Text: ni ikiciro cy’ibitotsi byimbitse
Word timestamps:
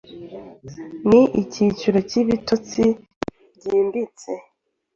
ni 1.07 1.21
ikiciro 1.41 1.97
cy’ibitotsi 2.09 2.83
byimbitse 3.55 4.31